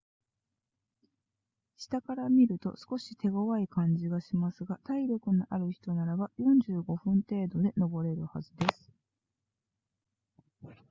[1.77, 8.91] 下から見ると少し手ごわい感じがしますが体力のある人ならば45分程度で登れるはずです